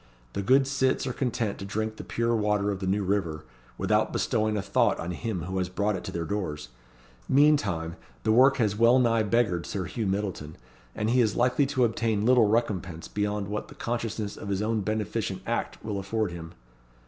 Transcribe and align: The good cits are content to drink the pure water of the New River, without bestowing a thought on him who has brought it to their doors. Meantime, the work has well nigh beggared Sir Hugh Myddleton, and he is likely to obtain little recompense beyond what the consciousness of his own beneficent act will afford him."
The 0.33 0.41
good 0.41 0.65
cits 0.65 1.05
are 1.05 1.13
content 1.13 1.59
to 1.59 1.63
drink 1.65 1.97
the 1.97 2.03
pure 2.03 2.35
water 2.35 2.71
of 2.71 2.79
the 2.79 2.87
New 2.87 3.03
River, 3.03 3.45
without 3.77 4.11
bestowing 4.11 4.57
a 4.57 4.61
thought 4.63 4.99
on 4.99 5.11
him 5.11 5.43
who 5.43 5.59
has 5.59 5.69
brought 5.69 5.95
it 5.95 6.03
to 6.05 6.11
their 6.11 6.25
doors. 6.25 6.69
Meantime, 7.29 7.97
the 8.23 8.31
work 8.31 8.57
has 8.57 8.75
well 8.75 8.97
nigh 8.97 9.21
beggared 9.21 9.67
Sir 9.67 9.85
Hugh 9.85 10.07
Myddleton, 10.07 10.55
and 10.95 11.11
he 11.11 11.21
is 11.21 11.35
likely 11.35 11.67
to 11.67 11.83
obtain 11.85 12.25
little 12.25 12.47
recompense 12.47 13.07
beyond 13.07 13.47
what 13.47 13.67
the 13.67 13.75
consciousness 13.75 14.37
of 14.37 14.49
his 14.49 14.63
own 14.63 14.81
beneficent 14.81 15.43
act 15.45 15.77
will 15.85 15.99
afford 15.99 16.31
him." 16.31 16.53